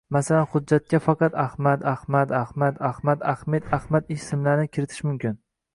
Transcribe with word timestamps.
Masalan, 0.15 0.45
hujjatga 0.53 0.99
faqat 1.07 1.37
Ahmad, 1.43 1.85
Ahmad, 1.93 2.33
Ahmad, 2.39 2.83
Ahmad, 2.91 3.29
Ahmed, 3.35 3.69
Ahmad 3.81 4.13
ismlarini 4.19 4.75
kiritish 4.77 5.09
mumkin 5.13 5.43